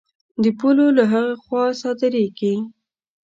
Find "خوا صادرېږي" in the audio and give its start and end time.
1.43-2.53